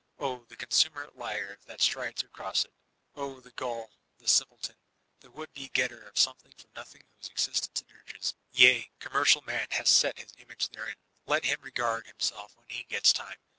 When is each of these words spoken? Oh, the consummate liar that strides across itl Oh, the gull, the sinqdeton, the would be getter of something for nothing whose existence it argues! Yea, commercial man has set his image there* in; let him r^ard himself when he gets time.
Oh, 0.17 0.45
the 0.49 0.55
consummate 0.55 1.15
liar 1.15 1.59
that 1.67 1.79
strides 1.79 2.23
across 2.23 2.63
itl 2.63 2.71
Oh, 3.13 3.39
the 3.39 3.51
gull, 3.51 3.91
the 4.17 4.25
sinqdeton, 4.25 4.77
the 5.19 5.29
would 5.29 5.53
be 5.53 5.69
getter 5.69 6.01
of 6.07 6.17
something 6.17 6.53
for 6.57 6.67
nothing 6.75 7.03
whose 7.17 7.29
existence 7.29 7.81
it 7.81 7.93
argues! 7.95 8.33
Yea, 8.51 8.89
commercial 8.97 9.43
man 9.43 9.67
has 9.69 9.89
set 9.89 10.17
his 10.17 10.33
image 10.39 10.69
there* 10.69 10.87
in; 10.89 10.95
let 11.27 11.45
him 11.45 11.61
r^ard 11.61 12.07
himself 12.07 12.57
when 12.57 12.69
he 12.69 12.83
gets 12.85 13.13
time. 13.13 13.37